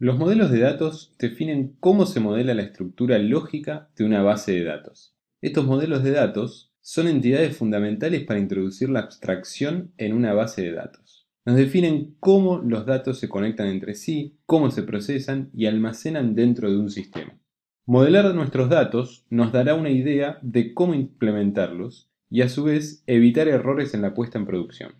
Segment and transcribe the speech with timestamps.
[0.00, 4.62] Los modelos de datos definen cómo se modela la estructura lógica de una base de
[4.62, 5.16] datos.
[5.40, 10.70] Estos modelos de datos son entidades fundamentales para introducir la abstracción en una base de
[10.70, 11.26] datos.
[11.44, 16.70] Nos definen cómo los datos se conectan entre sí, cómo se procesan y almacenan dentro
[16.70, 17.36] de un sistema.
[17.84, 23.48] Modelar nuestros datos nos dará una idea de cómo implementarlos y a su vez evitar
[23.48, 24.92] errores en la puesta en producción.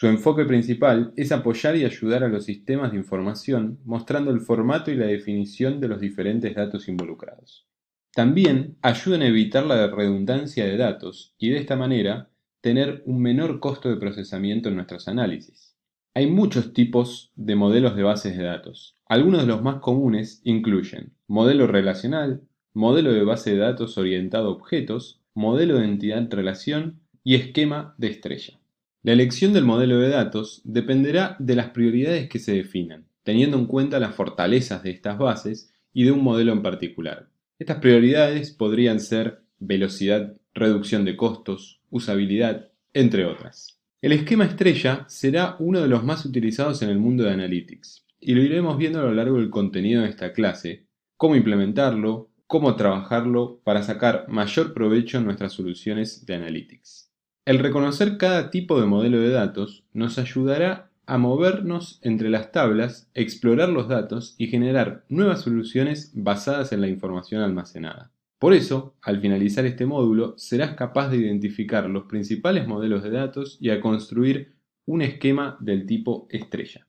[0.00, 4.92] Su enfoque principal es apoyar y ayudar a los sistemas de información mostrando el formato
[4.92, 7.66] y la definición de los diferentes datos involucrados.
[8.14, 13.58] También ayudan a evitar la redundancia de datos y de esta manera tener un menor
[13.58, 15.74] costo de procesamiento en nuestros análisis.
[16.14, 18.94] Hay muchos tipos de modelos de bases de datos.
[19.08, 22.42] Algunos de los más comunes incluyen modelo relacional,
[22.72, 28.60] modelo de base de datos orientado a objetos, modelo de entidad-relación y esquema de estrella.
[29.08, 33.64] La elección del modelo de datos dependerá de las prioridades que se definan, teniendo en
[33.64, 37.30] cuenta las fortalezas de estas bases y de un modelo en particular.
[37.58, 43.80] Estas prioridades podrían ser velocidad, reducción de costos, usabilidad, entre otras.
[44.02, 48.34] El esquema estrella será uno de los más utilizados en el mundo de Analytics, y
[48.34, 50.84] lo iremos viendo a lo largo del contenido de esta clase,
[51.16, 57.07] cómo implementarlo, cómo trabajarlo para sacar mayor provecho en nuestras soluciones de Analytics.
[57.48, 63.10] El reconocer cada tipo de modelo de datos nos ayudará a movernos entre las tablas,
[63.14, 68.12] explorar los datos y generar nuevas soluciones basadas en la información almacenada.
[68.38, 73.56] Por eso, al finalizar este módulo, serás capaz de identificar los principales modelos de datos
[73.62, 74.52] y a construir
[74.84, 76.87] un esquema del tipo estrella.